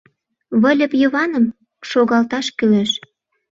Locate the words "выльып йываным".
0.61-1.45